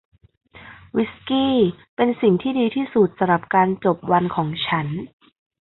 [0.95, 1.55] วิสกี้
[1.95, 4.87] เป็นสิ่งที่ดีที่สุดสำหรับการจบวันของฉัน